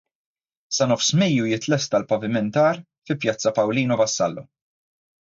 Sa 0.77 0.85
nofs 0.91 1.09
Mejju, 1.19 1.43
jitlesta 1.51 1.99
l-pavimentar 1.99 2.81
fi 3.11 3.19
Pjazza 3.27 3.53
Paolino 3.61 3.99
Vassallo. 4.01 4.47